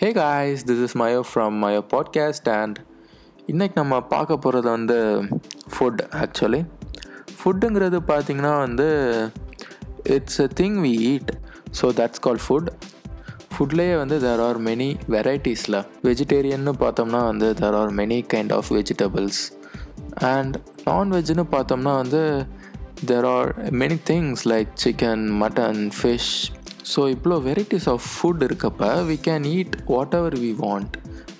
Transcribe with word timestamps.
Hey 0.00 0.12
guys 0.12 0.62
this 0.64 0.82
is 0.82 0.94
Mayo 0.98 1.22
from 1.30 1.56
Mayo 1.62 1.80
podcast 1.90 2.48
and 2.50 2.78
இன்றைக்கி 3.46 3.74
நம்ம 3.74 4.00
பார்க்க 4.02 4.36
போகிறது 4.36 4.70
வந்து 4.70 4.96
ஃபுட் 5.72 6.00
ஆக்சுவலி 6.14 6.60
ஃபுட்டுங்கிறது 7.34 7.98
பார்த்திங்கன்னா 8.08 8.58
வந்து 8.58 8.86
it's 10.04 10.40
a 10.40 10.48
thing 10.60 10.78
we 10.80 10.92
eat 11.10 11.32
so 11.80 11.88
that's 11.92 12.20
call 12.20 12.40
food 12.46 12.70
ஃபுட்லேயே 13.54 13.96
வந்து 13.96 14.20
தேர் 14.20 14.40
ஆர் 14.40 14.60
மெனி 14.62 14.88
வெரைட்டிஸில் 15.08 15.78
வெஜிடேரியன்னு 16.04 16.74
பார்த்தோம்னா 16.80 17.20
வந்து 17.24 17.54
there 17.54 17.74
are 17.74 17.92
many 17.92 18.18
kind 18.34 18.52
of 18.52 18.70
vegetables 18.72 19.42
and 20.30 20.56
நான்வெஜ்னு 20.84 21.46
பார்த்தோம்னா 21.50 21.94
வந்து 21.96 22.22
there 23.06 23.24
are 23.24 23.52
many 23.74 23.98
things 24.04 24.48
like 24.48 24.72
chicken 24.84 25.26
mutton 25.42 25.82
fish 25.98 26.32
so 26.84 27.00
இவ்வளோ 27.14 27.36
வெரைட்டிஸ் 27.42 27.88
ஆஃப் 27.88 28.04
ஃபுட் 28.10 28.42
இருக்கப்ப 28.42 28.90
we 29.06 29.16
can 29.22 29.46
eat 29.52 29.74
whatever 30.14 30.36
we 30.38 30.52
want 30.58 30.94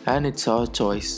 and 0.07 0.27
it's 0.27 0.49
our 0.49 0.71
choice 0.79 1.13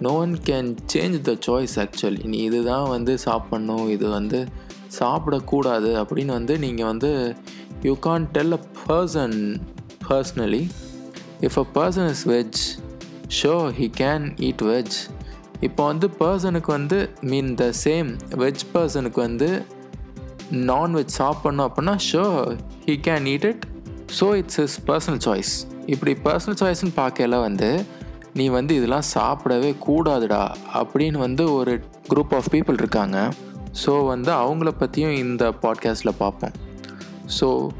no 0.00 0.12
one 0.22 0.34
can 0.44 0.70
change 0.92 1.18
the 1.22 1.34
choice 1.46 1.76
actually 1.78 2.24
நீ 2.24 2.38
இதுதான் 2.42 2.88
வந்து 2.88 3.12
சாப்பிட்ணும் 3.26 3.86
இது 3.88 4.06
வந்து 4.10 4.40
சாப்பிடக்கூடாது 4.98 5.90
அப்படின்னு 6.02 6.32
வந்து 6.32 6.56
நீங்கள் 6.58 6.86
வந்து 6.86 7.10
you 7.82 7.94
can 8.00 8.26
tell 8.32 8.56
a 8.58 8.62
person 8.82 9.36
personally 10.06 10.62
if 11.40 11.58
a 11.58 11.66
person 11.74 12.10
is 12.10 12.24
veg 12.28 12.62
so 13.40 13.54
he 13.78 13.88
can 13.96 14.26
eat 14.40 14.64
veg 14.64 14.98
இப்போ 15.60 15.82
வந்து 15.84 16.06
பர்சனுக்கு 16.18 16.70
வந்து 16.72 16.98
மீன் 17.22 17.50
த 17.54 17.66
சேம் 17.84 18.08
வெஜ் 18.36 18.64
பர்சனுக்கு 18.72 19.20
வந்து 19.20 19.48
நான்வெஜ் 20.50 21.16
சாப்பிட்ணும் 21.18 21.66
அப்படின்னா 21.68 21.96
so 22.12 22.54
he 22.86 22.96
can 23.02 23.26
eat 23.26 23.44
it 23.44 23.66
so 24.20 24.36
it's 24.36 24.58
is 24.58 24.80
personal 24.86 25.22
choice 25.26 25.66
இப்படி 25.86 26.16
பர்சனல் 26.24 26.58
சாய்ஸ்னு 26.60 26.92
பார்க்கல 26.96 27.40
வந்து 27.40 27.84
நீ 28.34 28.48
வந்து 28.48 28.74
இதெல்லாம் 28.74 29.08
சாப்பிடவே 29.14 29.74
கூடாதுடா 29.86 30.54
அப்படின்னு 30.74 31.18
வந்து 31.18 31.52
ஒரு 31.52 31.80
குரூப் 32.08 32.34
ஆஃப் 32.34 32.50
பீப்புள் 32.52 32.72
இருக்காங்க. 32.72 33.30
ஸோ 33.84 34.06
வந்து 34.06 34.32
அவங்கள 34.32 34.68
பற்றியும் 34.68 35.10
இந்த 35.10 35.52
பாட்காஸ்ட்டில் 35.62 36.18
பார்ப்போம். 36.18 36.52
ஸோ 37.40 37.70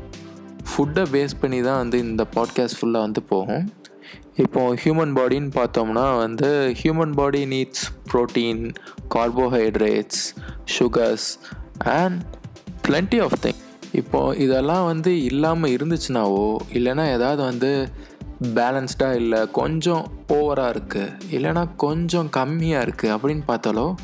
ஃபுட்டை 0.71 1.03
பேஸ் 1.03 1.35
பண்ணி 1.41 1.61
தான் 1.61 1.77
வந்து 1.77 1.99
இந்த 1.99 2.27
பாட்காஸ்ட் 2.37 2.79
ஃபுல்லாக 2.81 3.01
வந்து 3.01 3.23
போகும். 3.23 3.71
இப்போது 4.37 4.79
ஹியூமன் 4.85 5.13
பாடின்னு 5.17 5.51
பார்த்தோம்னா 5.55 6.19
வந்து 6.19 6.75
human 6.83 7.13
body 7.13 7.47
needs 7.47 7.87
protein 8.13 8.75
carbohydrates 9.15 10.35
sugars 10.79 11.39
and 11.95 12.23
plenty 12.89 13.21
of 13.21 13.33
thing 13.43 13.55
இப்போது 13.93 14.39
இதெல்லாம் 14.39 14.87
வந்து 14.87 15.25
இல்லாமல் 15.25 15.71
இருந்துச்சுனாவோ 15.71 16.57
இல்லைன்னா 16.73 17.13
ஏதாவது 17.13 17.43
வந்து 17.43 17.89
பேலன்ஸ்டாக 18.55 19.15
இல்லை 19.15 19.51
கொஞ்சம் 19.51 20.07
ஓவராக 20.29 20.75
இருக்குது 20.75 21.13
இல்லைன்னா 21.31 21.69
கொஞ்சம் 21.77 22.31
கம்மியாக 22.37 22.87
இருக்குது 22.87 23.17
அப்படின்னு 23.17 23.43
பார்த்தாலோ 23.49 23.95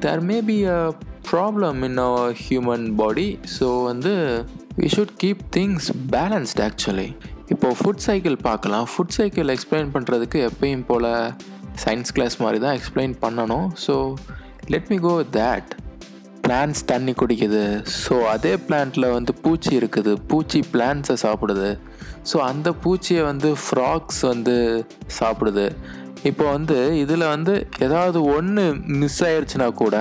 there 0.00 0.20
may 0.20 0.40
be 0.40 0.64
a 0.64 0.94
problem 1.32 1.82
in 1.84 1.96
our 1.96 2.36
human 2.48 2.94
body 2.94 3.38
so 3.60 3.84
வந்து 3.84 4.44
we 4.76 4.86
should 4.96 5.16
keep 5.22 5.40
things 5.56 5.90
balanced 6.10 6.60
actually 6.60 7.16
இப்போது 7.48 7.76
ஃபுட் 7.84 7.96
சைக்கிள் 7.96 8.36
பார்க்கலாம். 8.36 8.86
ஃபுட் 8.86 9.08
சைக்கிள் 9.08 9.48
எக்ஸ்பிளைன் 9.48 9.90
பண்ணுறதுக்கு 9.92 10.50
எப்பயும் 10.50 10.84
போல் 10.86 11.32
சயின்ஸ் 11.84 12.12
கிளாஸ் 12.14 12.36
மாதிரி 12.36 12.58
தான் 12.58 12.78
எக்ஸ்பிளைன் 12.78 13.14
பண்ணணும் 13.22 13.68
so 13.86 14.14
let 14.66 14.88
me 14.88 14.96
go 14.96 15.24
that 15.32 15.77
plants 16.48 16.80
தண்ணி 16.90 17.12
குடிக்குது. 17.20 17.62
ஸோ 18.02 18.14
அதே 18.34 18.52
பிளான்ட்டில் 18.66 19.06
வந்து 19.14 19.32
பூச்சி 19.44 19.72
இருக்குது. 19.78 20.12
பூச்சி 20.30 20.60
பிளான்ஸை 20.72 21.16
சாப்பிடுது. 21.24 21.70
ஸோ 22.30 22.36
அந்த 22.50 22.68
பூச்சியை 22.84 23.22
வந்து 23.30 23.48
ஃப்ராக்ஸ் 23.64 24.20
வந்து 24.30 24.56
சாப்பிடுது. 25.18 25.66
இப்போ 26.28 26.44
வந்து 26.56 26.76
இதில் 27.02 27.24
வந்து 27.34 27.54
ஏதாவது 27.86 28.18
ஒன்று 28.36 28.64
மிஸ் 29.00 29.20
ஆயிடுச்சுன்னா 29.28 29.68
கூட 29.82 29.96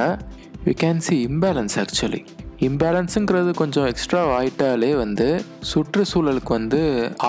you 0.68 0.74
can 0.84 1.02
see 1.08 1.16
imbalance 1.30 1.76
actually 1.84 2.22
இம்பேலன்ஸுங்கிறது 2.68 3.52
கொஞ்சம் 3.62 3.88
எக்ஸ்ட்ரா 3.92 4.22
ஆயிட்டாலே 4.38 4.92
வந்து 5.04 5.28
சுற்றுச்சூழலுக்கு 5.72 6.52
வந்து 6.58 6.80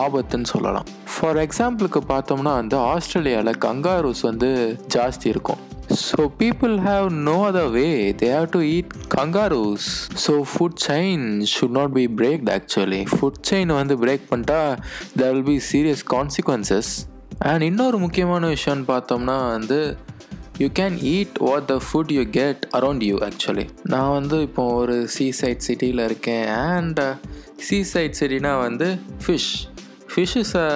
ஆபத்துன்னு 0.04 0.50
சொல்லலாம். 0.52 0.86
ஃபார் 1.14 1.40
எக்ஸாம்பிளுக்கு 1.46 2.02
பார்த்தோம்னா 2.12 2.54
வந்து 2.60 2.78
ஆஸ்திரேலியாவில் 2.92 3.60
கங்காரூஸ் 3.66 4.22
வந்து 4.30 4.50
ஜாஸ்தி 4.96 5.28
இருக்கும். 5.34 5.60
So 6.06 6.22
people 6.40 6.74
have 6.86 7.06
no 7.28 7.34
other 7.48 7.66
way 7.76 7.86
they 8.20 8.26
have 8.34 8.48
to 8.54 8.60
eat 8.74 8.88
kangaroos. 9.14 9.84
So 10.24 10.32
food 10.50 10.80
chain 10.86 11.24
should 11.52 11.72
not 11.78 11.94
be 11.98 12.04
breaked 12.18 12.48
actually 12.56 13.00
food 13.14 13.38
chain 13.50 13.72
வந்து 13.78 13.96
பிரேக் 14.02 14.26
பண்ணிட்டா 14.32 14.60
there 15.20 15.32
will 15.36 15.46
be 15.52 15.56
serious 15.70 16.04
consequences. 16.16 16.88
And 17.50 17.64
இன்னொரு 17.70 17.96
முக்கியமான 18.04 18.50
விஷயம்னு 18.54 18.86
பார்த்தோம்னா 18.92 19.38
வந்து 19.56 19.80
you 20.62 20.68
can 20.78 20.96
eat 21.14 21.36
what 21.48 21.66
the 21.72 21.74
food 21.86 22.12
you 22.18 22.24
get 22.38 22.62
around 22.78 23.04
you 23.08 23.16
actually 23.28 23.66
நான் 23.94 24.12
வந்து 24.18 24.38
இப்போ 24.46 24.64
ஒரு 24.80 24.96
சீ 25.16 25.26
சைட் 25.40 25.64
சிட்டியில் 25.66 26.04
இருக்கேன். 26.08 26.46
அண்ட் 26.72 27.00
சீ 27.66 27.78
சைட் 27.92 28.18
சிட்டினா 28.20 28.54
வந்து 28.66 28.88
fish 29.24 29.52
fish 30.18 30.36
is 30.36 30.56
a 30.56 30.68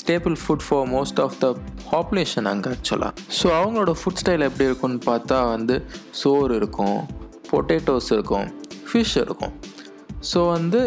staple 0.00 0.34
food 0.42 0.62
for 0.66 0.84
most 0.88 1.18
of 1.20 1.34
the 1.38 1.46
population 1.92 2.46
அங்கே 2.50 2.68
ஆக்சுவலாக 2.70 3.12
ஸோ 3.38 3.46
அவங்களோட 3.56 3.92
ஃபுட் 4.00 4.20
ஸ்டைல் 4.22 4.44
எப்படி 4.46 4.64
இருக்கும்னு 4.64 5.00
பார்த்தா 5.06 5.48
வந்து 5.48 5.74
சோறு 6.10 6.54
இருக்கும் 6.54 6.98
பொட்டேட்டோஸ் 7.50 8.08
இருக்கும் 8.12 8.46
ஃபிஷ் 8.88 9.16
இருக்கும். 9.16 9.52
ஸோ 10.32 10.38
வந்து 10.52 10.80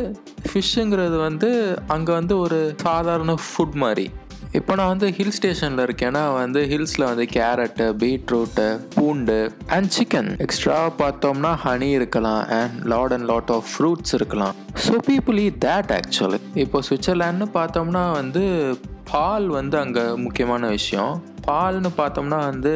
ஃபிஷ்ஷுங்கிறது 0.50 1.18
வந்து 1.18 1.78
அங்கே 1.88 2.12
வந்து 2.12 2.40
ஒரு 2.40 2.76
சாதாரண 2.82 3.36
ஃபுட் 3.48 3.74
மாதிரி. 3.74 4.12
இப்போ 4.58 4.76
நான் 4.78 4.92
வந்து 4.92 5.08
ஹில் 5.16 5.34
ஸ்டேஷனில் 5.36 5.82
இருக்கேன்னா 5.86 6.22
வந்து 6.34 6.60
ஹில்ஸில் 6.70 7.06
வந்து 7.10 7.26
கேரட்டு 7.34 7.86
பீட்ரூட்டு 8.02 8.66
பூண்டு 8.96 9.36
அண்ட் 9.76 9.90
சிக்கன் 9.96 10.30
எக்ஸ்ட்ரா 10.46 10.78
பார்த்தோம்னா 11.02 11.52
ஹனி 11.66 11.90
இருக்கலாம் 11.98 12.42
and 12.58 12.78
lot 12.94 13.14
and 13.16 13.28
lot 13.32 13.52
of 13.56 13.68
fruits 13.74 14.14
இருக்கலாம். 14.18 14.56
So 14.86 14.94
people 15.10 15.40
eat 15.46 15.60
that 15.68 15.92
actually 15.98 16.40
இப்போ 16.64 16.80
சுவிட்சர்லாண்ட்னு 16.88 17.48
பார்த்தோம்னா 17.60 18.04
வந்து 18.20 18.44
பால் 19.12 19.48
வந்து 19.60 19.78
அங்கே 19.84 20.06
முக்கியமான 20.26 20.72
விஷயம். 20.78 21.14
பால்னு 21.50 21.92
பார்த்தோம்னா 22.00 22.40
வந்து 22.52 22.74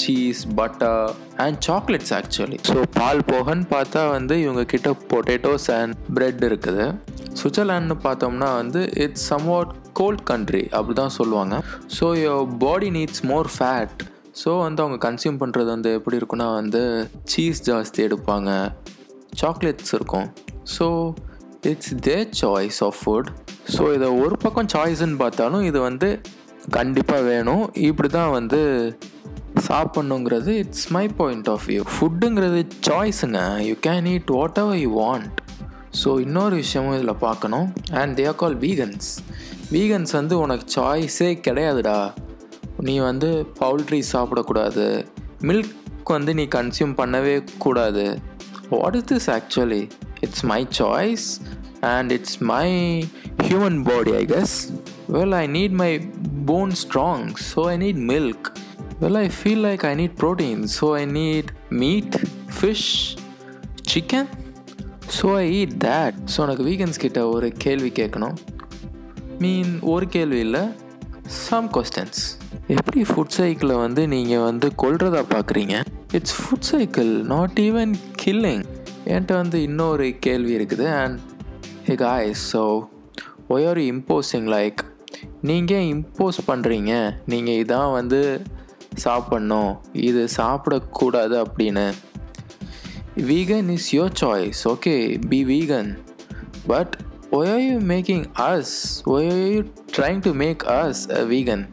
cheese 0.00 0.40
butter 0.60 1.04
and 1.44 1.58
chocolates 1.66 2.14
actually 2.20 2.58
so 2.70 2.78
பால் 2.98 3.22
போகன்னு 3.32 3.68
பார்த்தா 3.76 4.02
வந்து 4.16 4.34
இவங்க 4.46 4.64
கிட்ட 4.72 4.90
பொட்டேட்டோஸ் 5.12 5.68
அண்ட் 5.78 5.94
பிரெட் 6.16 6.42
இருக்குது. 6.50 6.86
சுவிட்சர்லாண்ட்னு 7.40 7.96
பார்த்தோம்னா 8.06 8.48
வந்து 8.60 8.80
இட்ஸ் 9.04 9.26
சம்வாட் 9.32 9.72
கோல்ட் 10.00 10.22
கண்ட்ரி 10.30 10.64
அப்படி 10.78 10.94
தான் 11.00 11.16
சொல்லுவாங்க. 11.18 11.56
So 11.96 12.06
your 12.24 12.44
body 12.64 12.88
needs 12.98 13.24
more 13.30 13.50
fat 13.54 14.02
so 14.42 14.50
வந்து 14.64 14.82
அவங்க 14.84 14.98
கன்சியூம் 15.06 15.40
பண்ணுறது 15.42 15.68
வந்து 15.74 15.90
எப்படி 15.98 16.18
இருக்குன்னா 16.20 16.48
வந்து 16.60 16.82
சீஸ் 17.32 17.62
ஜாஸ்தி 17.68 18.00
எடுப்பாங்க. 18.08 18.50
சாக்லேட்ஸ் 19.42 19.94
இருக்கும். 19.98 20.28
So 20.76 20.86
it's 21.70 21.94
they 22.08 22.16
choice 22.40 22.80
of 22.88 22.98
food 23.02 23.30
so 23.74 23.84
இதை 23.96 24.08
ஒரு 24.24 24.36
பக்கம் 24.44 24.68
சாய்ஸ்ன்னு 24.74 25.18
பார்த்தாலும் 25.22 25.64
இது 25.70 25.78
வந்து 25.88 26.08
கண்டிப்பாக 26.78 27.22
வேணும். 27.32 27.64
இப்படி 27.88 28.08
தான் 28.18 28.34
வந்து 28.38 28.60
சாப்பிட்ணுங்கிறது 29.68 30.52
it's 30.62 30.86
my 30.96 31.04
point 31.18 31.48
of 31.52 31.66
view 31.70 31.82
ஃபுட்டுங்கிறது 31.94 32.60
சாய்ஸுங்க 32.88 33.40
you 33.68 33.74
can 33.88 34.08
eat 34.14 34.30
whatever 34.62 34.80
you 34.84 34.90
want 35.02 35.38
so 36.00 36.10
இன்னொரு 36.26 36.54
விஷயமும் 36.62 36.96
இதில் 36.98 37.22
பார்க்கணும். 37.26 37.66
And 38.00 38.14
they 38.18 38.24
are 38.30 38.38
call 38.42 38.56
vegans 38.64 39.08
vegans 39.74 40.12
வந்து 40.18 40.34
உனக்கு 40.44 40.66
சாய்ஸே 40.76 41.30
கிடையாதுடா. 41.46 41.98
நீ 42.86 42.94
வந்து 43.08 43.30
பவுல்ட்ரி 43.60 44.00
சாப்பிடக்கூடாது. 44.14 44.86
மில்க் 45.50 46.12
வந்து 46.16 46.32
நீ 46.40 46.44
கன்சியூம் 46.56 46.96
பண்ணவே 47.02 47.36
கூடாது. 47.64 48.04
What 48.74 48.96
is 48.98 49.08
this 49.12 49.28
actually 49.38 49.82
it's 50.26 50.44
my 50.52 50.60
choice 50.80 51.26
and 51.94 52.12
it's 52.16 52.38
my 52.52 52.68
human 53.46 53.80
body 53.88 54.12
I 54.20 54.22
guess 54.34 54.54
well 55.16 55.36
I 55.42 55.44
need 55.58 55.76
my 55.82 55.90
bone 56.50 56.72
strong 56.82 57.26
so 57.50 57.62
I 57.72 57.76
need 57.84 58.00
milk 58.12 58.48
well 59.02 59.18
I 59.24 59.26
feel 59.38 59.62
like 59.68 59.84
I 59.90 59.92
need 60.02 60.16
protein 60.22 60.62
so 60.78 60.86
I 61.02 61.04
need 61.20 61.50
meat 61.82 62.16
fish 62.58 62.88
chicken 63.92 64.30
so 65.14 65.26
I 65.36 65.44
eat 65.58 65.74
that 65.84 66.16
so 66.32 66.38
எனக்கு 66.44 66.64
vegans 66.68 67.02
கிட்ட 67.04 67.20
ஒரு 67.28 67.48
கேள்வி 67.64 67.90
கேட்கணும். 67.98 68.36
மீன் 69.42 69.72
ஒரு 69.92 70.06
கேள்வி 70.08 70.38
இல்லை 70.38 70.64
some 71.44 71.68
questions 71.76 72.22
எப்படி 72.74 73.00
food 73.02 73.34
சைக்கிளை 73.36 73.76
வந்து 73.76 74.02
நீங்கள் 74.14 74.44
வந்து 74.48 74.68
கொள்றதா 74.82 75.22
பார்க்குறீங்க 75.34 75.74
it's 76.12 76.36
food 76.40 76.68
cycle 76.72 77.12
not 77.34 77.58
even 77.66 77.94
killing 78.22 78.64
என்கிட்ட 79.06 79.32
வந்து 79.32 79.62
இன்னொரு 79.62 80.06
கேள்வி 80.26 80.52
இருக்குது 80.58 80.86
and 81.02 81.18
hey 81.88 81.94
guys 81.94 82.56
so 82.56 82.64
why 83.54 83.66
are 83.68 83.80
imposing 83.92 84.48
like 84.56 84.82
நீங்கள் 85.50 85.86
இம்போஸ் 85.94 86.38
பண்ணுறீங்க 86.50 86.92
நீங்கள் 87.26 87.58
இதான் 87.62 87.92
வந்து 87.92 88.20
சாப்பிட்ணும். 89.04 89.72
இது 89.92 90.28
சாப்பிடக்கூடாது 90.36 91.34
அப்படின்னு. 91.44 91.86
Vegan 93.16 93.70
is 93.70 93.92
your 93.92 94.10
choice 94.10 94.66
okay? 94.66 95.16
Be 95.16 95.42
vegan. 95.44 96.04
But 96.66 97.02
why 97.30 97.50
are 97.50 97.58
you 97.58 97.80
making 97.80 98.30
us? 98.36 99.02
Why 99.04 99.24
are 99.24 99.46
you 99.46 99.72
trying 99.90 100.20
to 100.22 100.34
make 100.34 100.66
us 100.66 101.06
a 101.08 101.24
vegan? 101.24 101.66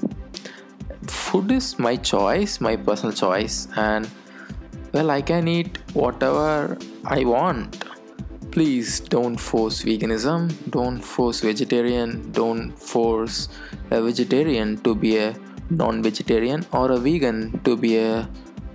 Food 1.07 1.51
is 1.51 1.78
my 1.78 1.95
choice 1.98 2.62
my 2.62 2.75
personal 2.75 3.13
choice 3.13 3.68
and 3.75 4.10
well 4.94 5.12
i 5.12 5.22
can 5.22 5.48
eat 5.48 5.80
whatever 5.94 6.78
i 7.06 7.24
want. 7.25 7.84
Please 8.51 9.00
don't 9.00 9.36
force 9.36 9.84
veganism 9.84 10.51
don't 10.69 11.01
force 11.01 11.42
vegetarian 11.42 12.31
don't 12.31 12.72
force 12.78 13.50
a 13.92 14.01
vegetarian 14.01 14.78
to 14.84 14.95
be 14.95 15.18
a 15.18 15.36
non-vegetarian 15.69 16.66
or 16.72 16.92
a 16.92 16.98
vegan 16.98 17.60
to 17.63 17.75
be 17.75 17.98
a 17.98 18.30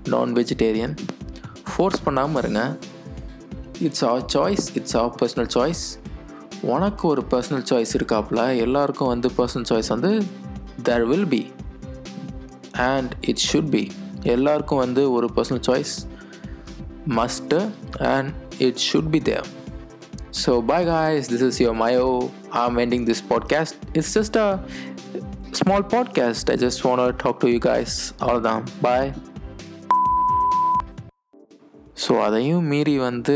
non-vegetarian 0.07 0.97
force 1.79 2.03
பண்ணாமல் 2.05 2.43
இருங்க. 2.43 2.77
It's 3.81 4.05
a 4.05 4.17
choice 4.17 4.69
it's 4.75 4.97
a 4.97 5.07
personal 5.07 5.51
choice 5.57 5.99
உனக்கு 6.63 7.09
ஒரு 7.09 7.23
personal 7.31 7.67
choice 7.71 7.97
இருக்காப்புல. 7.99 8.57
எல்லாருக்கும் 8.57 9.09
வந்து 9.09 9.31
personal 9.37 9.69
choice 9.73 9.89
வந்து 9.89 10.25
there 10.83 11.05
will 11.05 11.27
be 11.27 11.53
and 12.73 13.15
it 13.21 13.43
should 13.53 13.71
be 13.71 13.91
எல்லாருக்கும் 14.23 14.79
வந்து 14.79 15.13
ஒரு 15.13 15.29
personal 15.37 15.65
choice 15.69 16.07
must 17.09 17.71
and 17.99 18.33
it 18.59 18.77
should 18.93 19.11
be 19.11 19.21
there 19.21 19.47
so 20.45 20.65
bye 20.65 20.85
guys 20.85 21.31
this 21.33 21.43
is 21.43 21.61
your 21.63 21.75
mayo 21.75 22.31
I 22.51 22.65
ending 22.65 22.81
ending 22.81 23.07
this 23.07 23.23
podcast 23.31 23.75
it's 23.93 24.19
just 24.19 24.37
a 24.37 24.59
small 25.53 25.83
podcast 25.83 26.51
I 26.51 26.57
just 26.57 26.83
to 26.83 27.13
talk 27.25 27.39
to 27.39 27.47
you 27.47 27.59
guys 27.59 28.15
அவ்வளோதான் 28.19 28.63
bye 28.83 29.13
so 32.09 32.15
அதையும் 32.27 32.69
மீறி 32.73 32.99
வந்து 32.99 33.35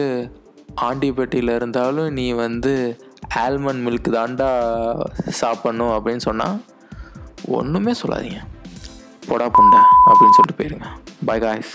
ஆண்டிப்பட்டியில் 0.88 1.54
இருந்தாலும் 1.54 2.10
நீ 2.18 2.26
வந்து 2.44 2.72
almond 3.44 3.82
milk 3.86 4.08
தாண்டா 4.14 4.48
சாப்பிட்ணும் 5.40 5.92
அப்படின்னு 5.96 6.22
சொன்னால் 6.26 6.56
ஒன்றுமே 7.58 7.92
சொல்லாதீங்க. 8.02 8.40
பொடா 9.28 9.46
புண்டை 9.56 9.80
அப்படின்னு 10.08 10.36
சொல்லிட்டு 10.38 10.58
போயிருங்க. 10.60 10.88
By 11.28 11.38
guys 11.44 11.72